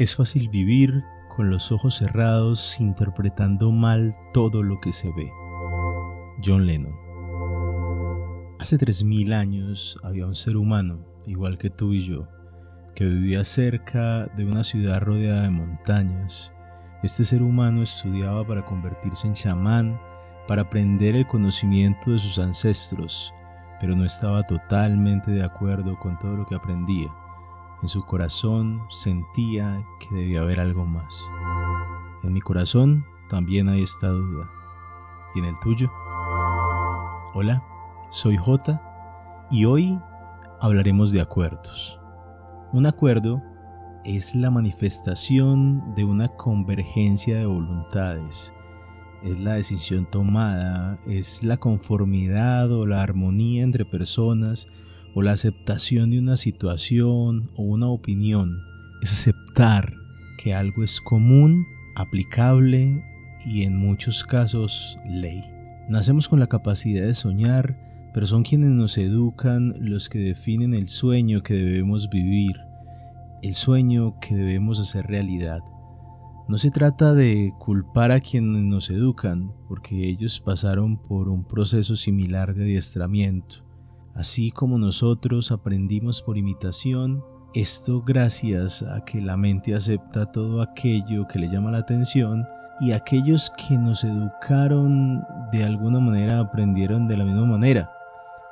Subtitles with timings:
[0.00, 5.30] Es fácil vivir con los ojos cerrados interpretando mal todo lo que se ve.
[6.42, 6.94] John Lennon.
[8.58, 12.26] Hace 3.000 años había un ser humano, igual que tú y yo,
[12.94, 16.50] que vivía cerca de una ciudad rodeada de montañas.
[17.02, 20.00] Este ser humano estudiaba para convertirse en chamán,
[20.48, 23.34] para aprender el conocimiento de sus ancestros,
[23.82, 27.10] pero no estaba totalmente de acuerdo con todo lo que aprendía.
[27.82, 31.18] En su corazón sentía que debía haber algo más.
[32.22, 34.50] En mi corazón también hay esta duda.
[35.34, 35.90] ¿Y en el tuyo?
[37.32, 37.62] Hola,
[38.10, 38.78] soy J
[39.50, 39.98] y hoy
[40.60, 41.98] hablaremos de acuerdos.
[42.72, 43.42] Un acuerdo
[44.04, 48.52] es la manifestación de una convergencia de voluntades.
[49.22, 54.68] Es la decisión tomada, es la conformidad o la armonía entre personas
[55.14, 58.60] o la aceptación de una situación o una opinión
[59.02, 59.92] es aceptar
[60.38, 63.04] que algo es común, aplicable
[63.44, 65.44] y en muchos casos ley.
[65.88, 67.76] Nacemos con la capacidad de soñar,
[68.14, 72.56] pero son quienes nos educan los que definen el sueño que debemos vivir,
[73.42, 75.60] el sueño que debemos hacer realidad.
[76.48, 81.94] No se trata de culpar a quienes nos educan, porque ellos pasaron por un proceso
[81.94, 83.69] similar de adiestramiento.
[84.14, 91.26] Así como nosotros aprendimos por imitación, esto gracias a que la mente acepta todo aquello
[91.26, 92.46] que le llama la atención
[92.80, 97.90] y aquellos que nos educaron de alguna manera aprendieron de la misma manera.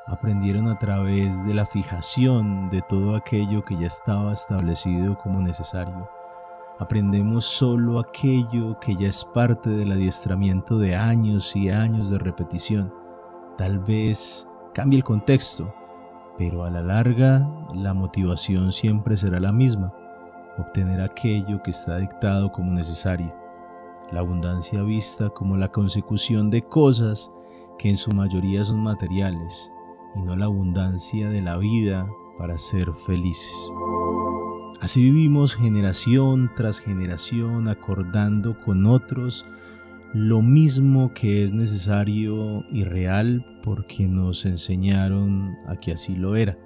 [0.07, 6.09] Aprendieron a través de la fijación de todo aquello que ya estaba establecido como necesario.
[6.81, 12.93] Aprendemos solo aquello que ya es parte del adiestramiento de años y años de repetición.
[13.59, 14.48] Tal vez
[14.79, 15.75] cambie el contexto,
[16.39, 19.93] pero a la larga la motivación siempre será la misma,
[20.57, 23.35] obtener aquello que está dictado como necesario.
[24.13, 27.33] La abundancia vista como la consecución de cosas
[27.77, 29.69] que en su mayoría son materiales
[30.15, 33.53] y no la abundancia de la vida para ser felices.
[34.81, 39.45] Así vivimos generación tras generación acordando con otros
[40.15, 46.59] lo mismo que es necesario y real porque nos enseñaron a que así lo era,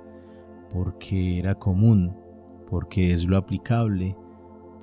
[0.70, 2.14] porque era común,
[2.70, 4.16] porque es lo aplicable,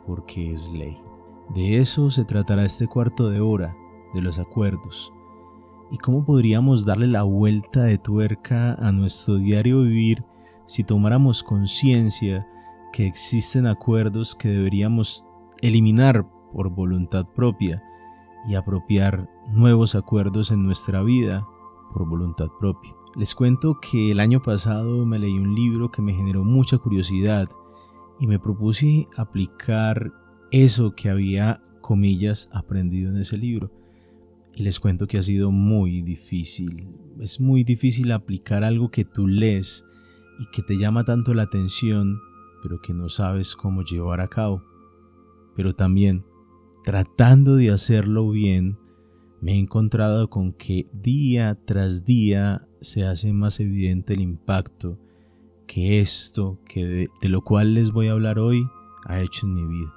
[0.05, 0.97] porque es ley.
[1.55, 3.73] De eso se tratará este cuarto de hora,
[4.13, 5.11] de los acuerdos.
[5.89, 10.23] ¿Y cómo podríamos darle la vuelta de tuerca a nuestro diario vivir
[10.67, 12.45] si tomáramos conciencia
[12.91, 15.25] que existen acuerdos que deberíamos
[15.61, 17.81] eliminar por voluntad propia?
[18.47, 21.45] Y apropiar nuevos acuerdos en nuestra vida
[21.94, 22.94] por voluntad propia.
[23.16, 27.50] Les cuento que el año pasado me leí un libro que me generó mucha curiosidad
[28.19, 30.11] y me propuse aplicar
[30.51, 33.72] eso que había, comillas, aprendido en ese libro.
[34.56, 36.88] Y les cuento que ha sido muy difícil.
[37.19, 39.83] Es muy difícil aplicar algo que tú lees
[40.39, 42.19] y que te llama tanto la atención,
[42.61, 44.61] pero que no sabes cómo llevar a cabo.
[45.56, 46.23] Pero también
[46.84, 48.78] tratando de hacerlo bien,
[49.41, 54.97] me he encontrado con que día tras día se hace más evidente el impacto
[55.68, 58.68] que esto, que de, lo cual les voy a hablar hoy,
[59.06, 59.94] ha hecho en mi vida.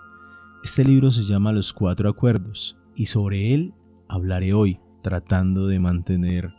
[0.62, 3.72] Este libro se llama Los Cuatro Acuerdos y sobre él
[4.06, 6.52] hablaré hoy, tratando de mantener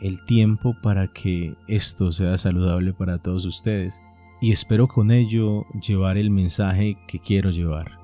[0.00, 4.00] el tiempo para que esto sea saludable para todos ustedes
[4.40, 8.03] y espero con ello llevar el mensaje que quiero llevar.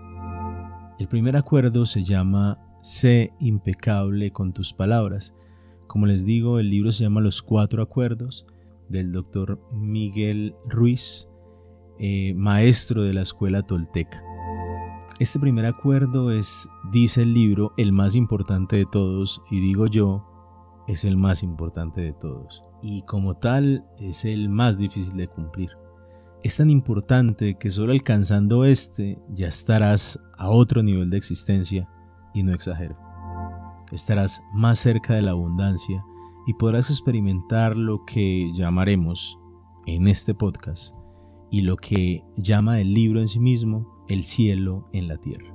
[1.00, 5.34] El primer acuerdo se llama Sé impecable con tus palabras.
[5.86, 8.44] Como les digo, el libro se llama Los Cuatro Acuerdos
[8.91, 11.26] del doctor Miguel Ruiz,
[11.98, 14.22] eh, maestro de la escuela tolteca.
[15.18, 20.26] Este primer acuerdo es, dice el libro, el más importante de todos y digo yo,
[20.86, 22.62] es el más importante de todos.
[22.82, 25.70] Y como tal, es el más difícil de cumplir
[26.42, 31.89] es tan importante que solo alcanzando este ya estarás a otro nivel de existencia
[32.33, 32.97] y no exagero.
[33.92, 36.03] Estarás más cerca de la abundancia
[36.47, 39.39] y podrás experimentar lo que llamaremos
[39.87, 40.95] en este podcast
[41.51, 45.53] y lo que llama el libro en sí mismo el cielo en la tierra.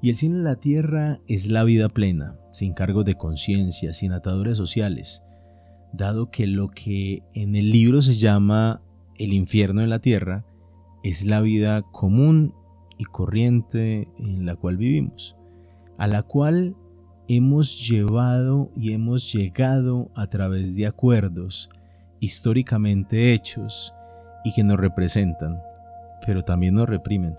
[0.00, 4.12] Y el cielo en la tierra es la vida plena, sin cargos de conciencia, sin
[4.12, 5.22] ataduras sociales,
[5.92, 8.80] dado que lo que en el libro se llama
[9.18, 10.44] el infierno en la tierra
[11.02, 12.54] es la vida común
[12.96, 15.36] y corriente en la cual vivimos,
[15.98, 16.76] a la cual
[17.28, 21.68] hemos llevado y hemos llegado a través de acuerdos
[22.20, 23.92] históricamente hechos
[24.44, 25.60] y que nos representan,
[26.26, 27.36] pero también nos reprimen.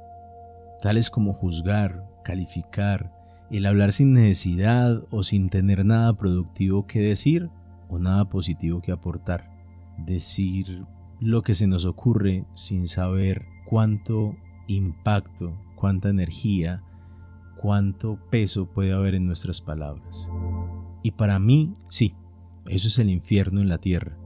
[0.81, 3.11] tales como juzgar, calificar,
[3.51, 7.49] el hablar sin necesidad o sin tener nada productivo que decir
[7.89, 9.49] o nada positivo que aportar,
[9.97, 10.85] decir
[11.19, 14.35] lo que se nos ocurre sin saber cuánto
[14.67, 16.83] impacto, cuánta energía,
[17.57, 20.29] cuánto peso puede haber en nuestras palabras.
[21.03, 22.15] Y para mí, sí,
[22.67, 24.17] eso es el infierno en la tierra.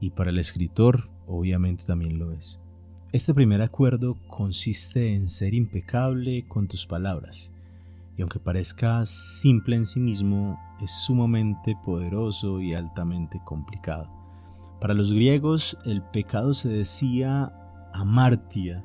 [0.00, 2.60] Y para el escritor, obviamente también lo es.
[3.12, 7.52] Este primer acuerdo consiste en ser impecable con tus palabras.
[8.16, 14.17] Y aunque parezca simple en sí mismo, es sumamente poderoso y altamente complicado.
[14.80, 17.52] Para los griegos, el pecado se decía
[17.92, 18.84] amartia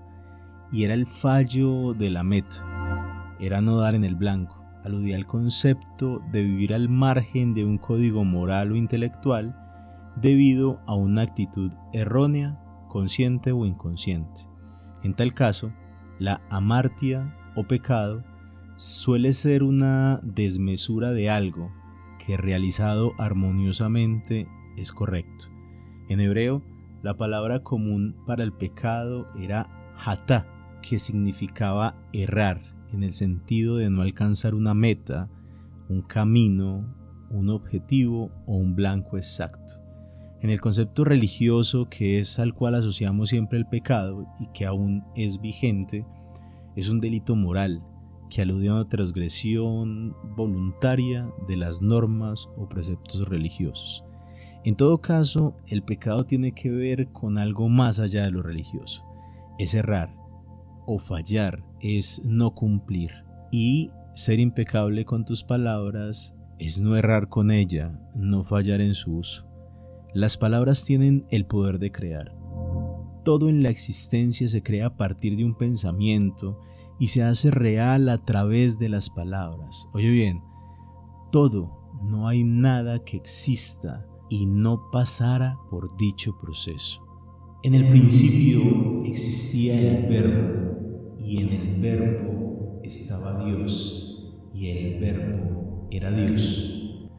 [0.72, 3.36] y era el fallo de la meta.
[3.40, 4.64] Era no dar en el blanco.
[4.84, 9.56] Aludía al concepto de vivir al margen de un código moral o intelectual
[10.16, 12.60] debido a una actitud errónea,
[12.90, 14.48] consciente o inconsciente.
[15.04, 15.72] En tal caso,
[16.18, 18.24] la amartia o pecado
[18.78, 21.72] suele ser una desmesura de algo
[22.26, 25.53] que realizado armoniosamente es correcto.
[26.10, 26.62] En hebreo,
[27.02, 29.70] la palabra común para el pecado era
[30.04, 30.46] hatá,
[30.82, 32.62] que significaba errar,
[32.92, 35.30] en el sentido de no alcanzar una meta,
[35.90, 36.86] un camino,
[37.30, 39.80] un objetivo o un blanco exacto.
[40.42, 45.04] En el concepto religioso, que es al cual asociamos siempre el pecado y que aún
[45.16, 46.06] es vigente,
[46.76, 47.82] es un delito moral
[48.30, 54.04] que alude a una transgresión voluntaria de las normas o preceptos religiosos.
[54.66, 59.04] En todo caso, el pecado tiene que ver con algo más allá de lo religioso.
[59.60, 60.16] Es errar
[60.86, 63.12] o fallar, es no cumplir.
[63.52, 69.18] Y ser impecable con tus palabras es no errar con ella, no fallar en su
[69.18, 69.46] uso.
[70.14, 72.34] Las palabras tienen el poder de crear.
[73.26, 76.60] Todo en la existencia se crea a partir de un pensamiento
[77.00, 79.88] y se hace real a través de las palabras.
[79.94, 80.42] Oye bien,
[81.32, 87.02] todo, no hay nada que exista y no pasara por dicho proceso.
[87.64, 95.88] En el principio existía el verbo y en el verbo estaba Dios y el verbo
[95.92, 97.10] era Dios.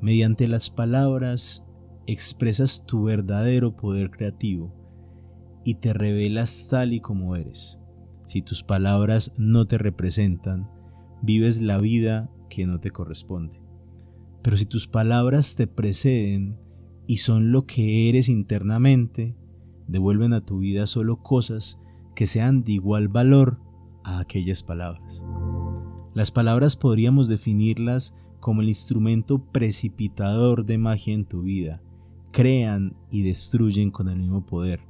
[0.00, 1.64] Mediante las palabras
[2.06, 4.74] expresas tu verdadero poder creativo
[5.64, 7.78] y te revelas tal y como eres.
[8.26, 10.68] Si tus palabras no te representan,
[11.22, 13.63] vives la vida que no te corresponde.
[14.44, 16.56] Pero si tus palabras te preceden
[17.06, 19.34] y son lo que eres internamente,
[19.88, 21.80] devuelven a tu vida solo cosas
[22.14, 23.58] que sean de igual valor
[24.04, 25.24] a aquellas palabras.
[26.14, 31.82] Las palabras podríamos definirlas como el instrumento precipitador de magia en tu vida.
[32.30, 34.80] Crean y destruyen con el mismo poder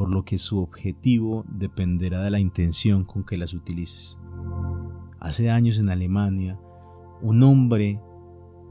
[0.00, 4.18] por lo que su objetivo dependerá de la intención con que las utilices.
[5.20, 6.58] Hace años en Alemania,
[7.20, 8.00] un hombre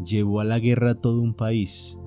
[0.04, 1.98] llevó a la guerra a todo un país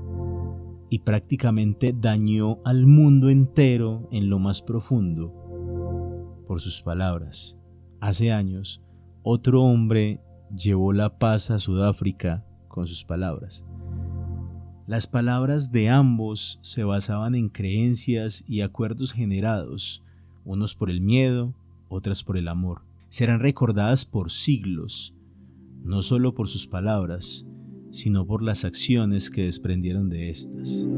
[0.90, 5.32] y prácticamente dañó al mundo entero en lo más profundo
[6.46, 7.56] por sus palabras.
[8.00, 8.82] Hace años,
[9.22, 10.20] otro hombre
[10.54, 13.64] llevó la paz a Sudáfrica con sus palabras.
[14.86, 20.02] Las palabras de ambos se basaban en creencias y acuerdos generados,
[20.44, 21.54] unos por el miedo,
[21.88, 22.82] otras por el amor.
[23.08, 25.14] Serán recordadas por siglos,
[25.82, 27.46] no solo por sus palabras,
[27.92, 30.88] sino por las acciones que desprendieron de estas.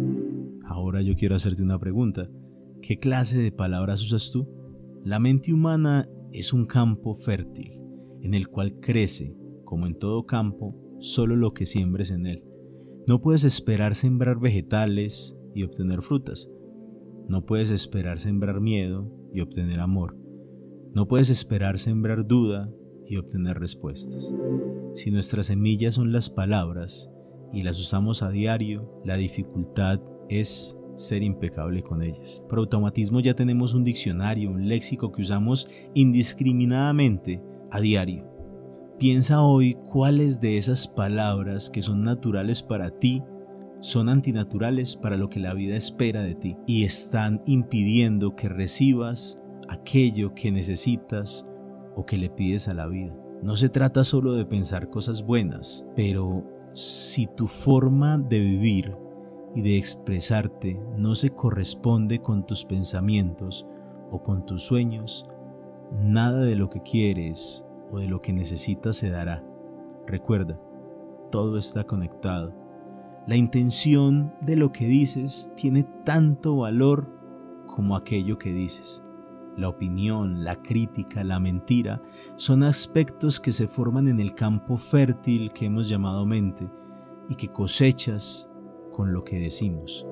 [0.65, 2.31] Ahora yo quiero hacerte una pregunta.
[2.81, 4.49] ¿Qué clase de palabras usas tú?
[5.05, 7.73] La mente humana es un campo fértil,
[8.23, 12.45] en el cual crece, como en todo campo, solo lo que siembres en él.
[13.07, 16.49] No puedes esperar sembrar vegetales y obtener frutas.
[17.29, 20.17] No puedes esperar sembrar miedo y obtener amor.
[20.95, 22.71] No puedes esperar sembrar duda
[23.07, 24.33] y obtener respuestas.
[24.95, 27.11] Si nuestras semillas son las palabras
[27.53, 32.45] y las usamos a diario, la dificultad es ser impecable con ellas.
[32.49, 38.25] Por automatismo ya tenemos un diccionario, un léxico que usamos indiscriminadamente a diario.
[38.97, 43.21] Piensa hoy cuáles de esas palabras que son naturales para ti
[43.81, 49.41] son antinaturales para lo que la vida espera de ti y están impidiendo que recibas
[49.69, 51.45] aquello que necesitas
[51.97, 53.15] o que le pides a la vida.
[53.43, 58.97] No se trata solo de pensar cosas buenas, pero si tu forma de vivir
[59.55, 63.67] y de expresarte no se corresponde con tus pensamientos
[64.11, 65.29] o con tus sueños,
[65.93, 67.65] nada de lo que quieres
[67.99, 69.45] de lo que necesitas se dará.
[70.07, 70.59] Recuerda,
[71.31, 72.53] todo está conectado.
[73.27, 77.09] La intención de lo que dices tiene tanto valor
[77.67, 79.03] como aquello que dices.
[79.57, 82.03] La opinión, la crítica, la mentira,
[82.37, 86.69] son aspectos que se forman en el campo fértil que hemos llamado mente
[87.29, 88.49] y que cosechas
[88.93, 90.07] con lo que decimos.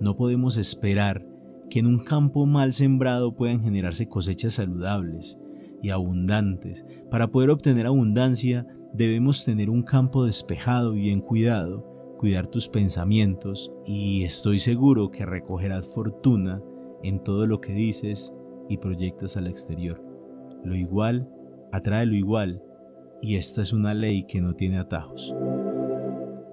[0.00, 1.26] No podemos esperar
[1.70, 5.38] que en un campo mal sembrado puedan generarse cosechas saludables
[5.82, 6.84] y abundantes.
[7.10, 11.84] Para poder obtener abundancia debemos tener un campo despejado y bien cuidado,
[12.18, 16.62] cuidar tus pensamientos y estoy seguro que recogerás fortuna
[17.04, 18.34] en todo lo que dices
[18.68, 20.02] y proyectas al exterior.
[20.64, 21.28] Lo igual
[21.72, 22.62] atrae lo igual
[23.20, 25.34] y esta es una ley que no tiene atajos.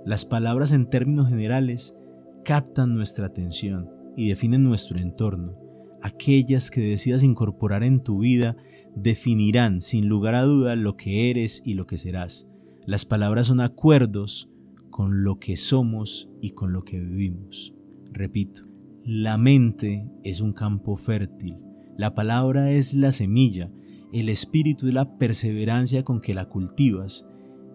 [0.05, 1.95] Las palabras en términos generales
[2.43, 5.57] captan nuestra atención y definen nuestro entorno.
[6.01, 8.57] Aquellas que decidas incorporar en tu vida
[8.95, 12.47] definirán sin lugar a duda lo que eres y lo que serás.
[12.85, 14.49] Las palabras son acuerdos
[14.89, 17.73] con lo que somos y con lo que vivimos.
[18.11, 18.63] Repito,
[19.03, 21.57] la mente es un campo fértil,
[21.97, 23.71] la palabra es la semilla,
[24.13, 27.25] el espíritu es la perseverancia con que la cultivas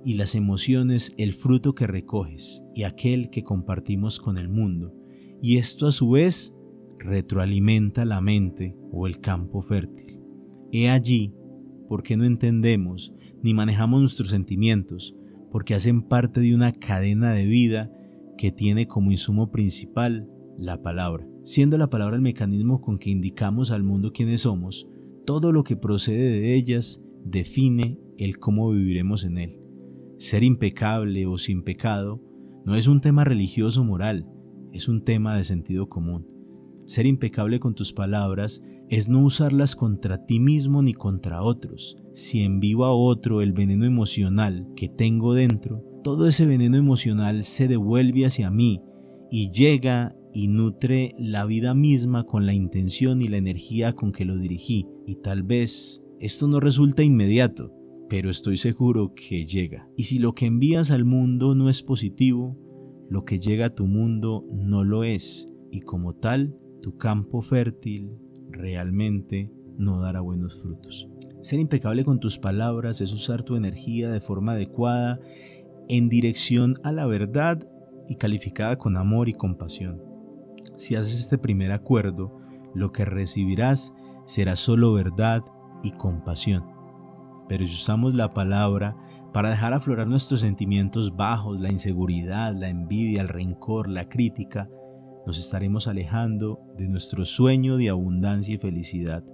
[0.05, 4.95] y las emociones el fruto que recoges y aquel que compartimos con el mundo.
[5.43, 6.55] Y esto a su vez
[6.99, 10.21] retroalimenta la mente o el campo fértil.
[10.73, 11.35] He allí
[11.89, 15.15] porque no entendemos ni manejamos nuestros sentimientos,
[15.51, 17.91] porque hacen parte de una cadena de vida
[18.37, 21.27] que tiene como insumo principal la palabra.
[21.45, 24.89] Siendo la palabra el mecanismo con que indicamos al mundo quiénes somos,
[25.25, 29.61] todo lo que procede de ellas define el cómo viviremos en él.
[30.19, 32.23] Ser impecable o sin pecado
[32.65, 34.27] no es un tema religioso moral,
[34.73, 36.27] es un tema de sentido común.
[36.87, 41.97] Ser impecable con tus palabras es no usarlas contra ti mismo ni contra otros.
[42.15, 47.67] Si envío a otro el veneno emocional que tengo dentro, todo ese veneno emocional se
[47.67, 48.81] devuelve hacia mí
[49.31, 54.27] y llega y nutre la vida misma con la intención y la energía con que
[54.27, 54.87] lo dirigí.
[55.07, 57.73] Y tal vez esto no resulta inmediato,
[58.11, 59.89] pero estoy seguro que llega.
[59.97, 62.55] Y si lo que envías al mundo no es positivo,
[63.09, 68.11] lo que llega a tu mundo no lo es, y como tal, tu campo fértil
[68.51, 71.09] realmente no dará buenos frutos.
[71.41, 75.19] Ser impecable con tus palabras es usar tu energía de forma adecuada
[75.89, 77.67] en dirección a la verdad
[78.07, 80.06] y calificada con amor y compasión.
[80.77, 82.39] Si haces este primer acuerdo,
[82.75, 83.95] lo que recibirás
[84.27, 85.43] será solo verdad
[85.83, 86.65] y compasión.
[87.49, 88.97] Pero si usamos la palabra
[89.33, 94.69] para dejar aflorar nuestros sentimientos bajos, la inseguridad, la envidia, el rencor, la crítica,
[95.27, 99.25] nos estaremos alejando de nuestro sueño de abundancia y felicidad.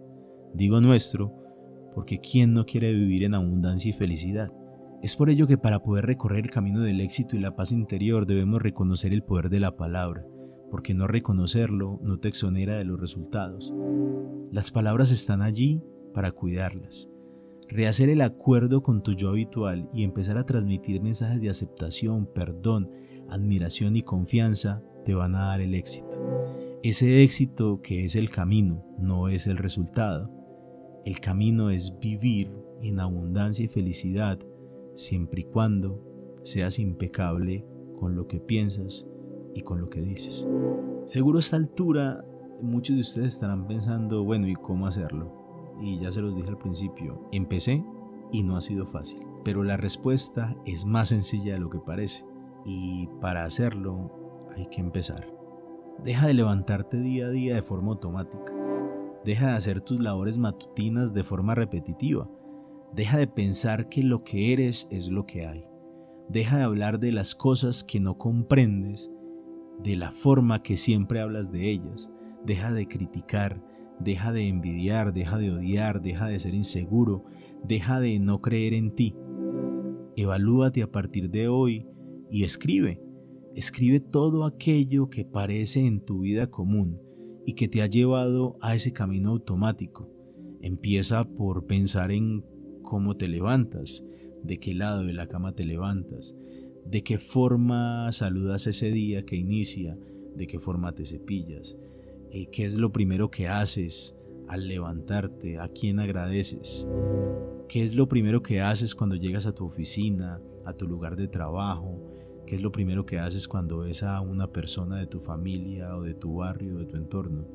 [0.55, 1.43] Digo nuestro
[1.95, 4.51] porque ¿quién no quiere vivir en abundancia y felicidad?
[5.03, 8.27] Es por ello que para poder recorrer el camino del éxito y la paz interior
[8.27, 10.25] debemos reconocer el poder de la palabra,
[10.73, 13.71] porque no reconocerlo no te exonera de los resultados.
[14.51, 15.83] Las palabras están allí
[16.15, 17.11] para cuidarlas.
[17.69, 22.91] Rehacer el acuerdo con tu yo habitual y empezar a transmitir mensajes de aceptación, perdón,
[23.29, 26.19] admiración y confianza te van a dar el éxito.
[26.83, 30.31] Ese éxito que es el camino, no es el resultado.
[31.05, 32.51] El camino es vivir
[32.81, 34.39] en abundancia y felicidad
[34.95, 36.03] siempre y cuando
[36.45, 37.63] seas impecable
[38.01, 39.07] con lo que piensas
[39.55, 40.47] y con lo que dices.
[41.07, 42.25] Seguro a esta altura
[42.63, 45.77] muchos de ustedes estarán pensando, bueno, ¿y cómo hacerlo?
[45.81, 47.85] Y ya se los dije al principio, empecé
[48.31, 52.25] y no ha sido fácil, pero la respuesta es más sencilla de lo que parece.
[52.65, 55.27] Y para hacerlo hay que empezar.
[56.05, 58.53] Deja de levantarte día a día de forma automática.
[59.25, 62.29] Deja de hacer tus labores matutinas de forma repetitiva.
[62.93, 65.65] Deja de pensar que lo que eres es lo que hay.
[66.29, 69.11] Deja de hablar de las cosas que no comprendes,
[69.83, 72.11] de la forma que siempre hablas de ellas.
[72.45, 73.63] Deja de criticar,
[74.01, 77.25] deja de envidiar, deja de odiar, deja de ser inseguro,
[77.65, 79.15] deja de no creer en ti.
[80.17, 81.87] Evalúate a partir de hoy
[82.31, 83.01] y escribe.
[83.55, 87.01] Escribe todo aquello que parece en tu vida común
[87.45, 90.09] y que te ha llevado a ese camino automático.
[90.61, 92.45] Empieza por pensar en
[92.83, 94.05] cómo te levantas,
[94.43, 96.35] de qué lado de la cama te levantas,
[96.85, 99.97] de qué forma saludas ese día que inicia,
[100.35, 101.79] de qué forma te cepillas,
[102.31, 104.17] eh, qué es lo primero que haces
[104.49, 106.89] al levantarte, a quién agradeces,
[107.69, 111.29] qué es lo primero que haces cuando llegas a tu oficina, a tu lugar de
[111.29, 112.13] trabajo,
[112.47, 116.03] ¿Qué es lo primero que haces cuando ves a una persona de tu familia o
[116.03, 117.47] de tu barrio o de tu entorno?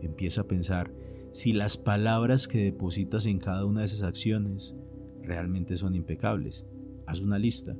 [0.00, 0.90] Empieza a pensar
[1.32, 4.74] si las palabras que depositas en cada una de esas acciones
[5.20, 6.66] realmente son impecables.
[7.06, 7.76] Haz una lista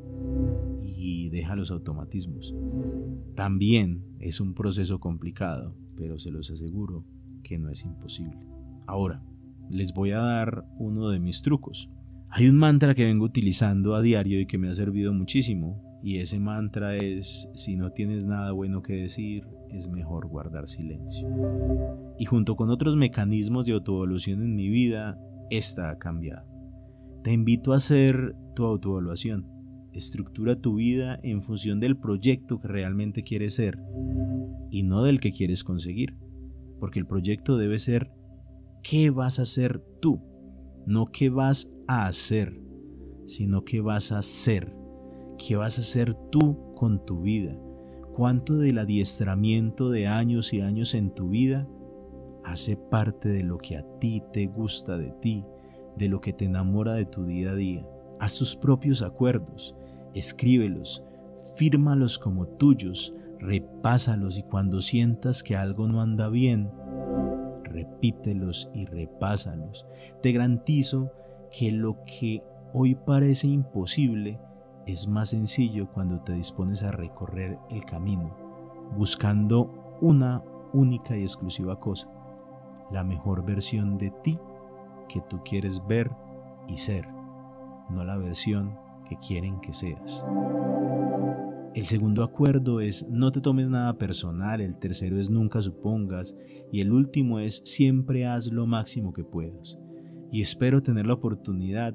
[0.85, 2.55] y deja los automatismos.
[3.35, 7.05] También es un proceso complicado, pero se los aseguro
[7.43, 8.39] que no es imposible.
[8.87, 9.23] Ahora,
[9.71, 11.91] les voy a dar uno de mis trucos.
[12.31, 16.19] Hay un mantra que vengo utilizando a diario y que me ha servido muchísimo, y
[16.19, 21.29] ese mantra es, si no tienes nada bueno que decir, es mejor guardar silencio.
[22.19, 25.19] Y junto con otros mecanismos de autoevolución en mi vida,
[25.51, 26.56] esta ha cambiado.
[27.27, 29.49] Te invito a hacer tu autoevaluación.
[29.93, 33.81] Estructura tu vida en función del proyecto que realmente quieres ser
[34.71, 36.15] y no del que quieres conseguir.
[36.79, 38.13] Porque el proyecto debe ser
[38.85, 40.21] qué vas a hacer tú,
[40.87, 42.61] no qué vas a hacer,
[43.27, 44.73] sino qué vas a ser,
[45.37, 47.59] qué vas a hacer tú con tu vida,
[48.15, 51.67] cuánto del adiestramiento de años y años en tu vida
[52.45, 55.45] hace parte de lo que a ti te gusta de ti,
[55.97, 57.87] de lo que te enamora de tu día a día.
[58.19, 59.75] Haz tus propios acuerdos,
[60.15, 61.03] escríbelos,
[61.57, 66.71] fírmalos como tuyos, repásalos y cuando sientas que algo no anda bien,
[67.63, 69.87] repítelos y repásalos.
[70.23, 71.11] Te garantizo
[71.51, 74.41] que lo que hoy parece imposible
[74.87, 78.37] es más sencillo cuando te dispones a recorrer el camino,
[78.97, 82.09] buscando una única y exclusiva cosa,
[82.91, 84.39] la mejor versión de ti
[85.09, 86.11] que tú quieres ver
[86.69, 87.07] y ser,
[87.91, 88.77] no la versión
[89.09, 90.25] que quieren que seas.
[91.75, 96.35] El segundo acuerdo es no te tomes nada personal, el tercero es nunca supongas
[96.73, 99.79] y el último es siempre haz lo máximo que puedas.
[100.33, 101.95] Y espero tener la oportunidad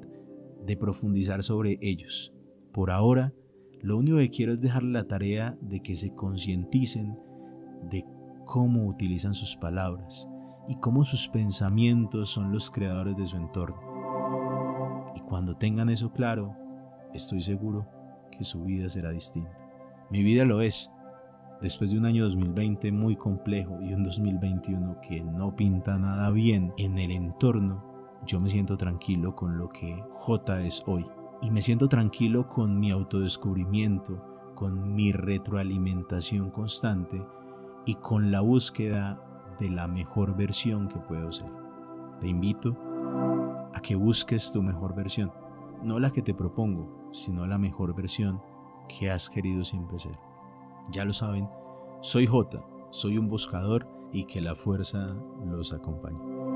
[0.64, 2.32] de profundizar sobre ellos.
[2.72, 3.34] Por ahora,
[3.80, 7.18] lo único que quiero es dejarle la tarea de que se concienticen
[7.90, 8.04] de
[8.46, 10.28] cómo utilizan sus palabras
[10.68, 15.12] y cómo sus pensamientos son los creadores de su entorno.
[15.14, 16.54] Y cuando tengan eso claro,
[17.12, 17.86] estoy seguro
[18.30, 19.56] que su vida será distinta.
[20.10, 20.90] Mi vida lo es.
[21.60, 26.72] Después de un año 2020 muy complejo y un 2021 que no pinta nada bien
[26.76, 27.84] en el entorno,
[28.26, 31.06] yo me siento tranquilo con lo que J es hoy.
[31.40, 37.20] Y me siento tranquilo con mi autodescubrimiento, con mi retroalimentación constante
[37.84, 39.20] y con la búsqueda
[39.58, 41.50] de la mejor versión que puedo ser.
[42.20, 42.76] Te invito
[43.74, 45.32] a que busques tu mejor versión,
[45.82, 48.40] no la que te propongo, sino la mejor versión
[48.88, 50.18] que has querido siempre ser.
[50.90, 51.48] Ya lo saben,
[52.00, 56.51] soy J, soy un buscador y que la fuerza los acompañe.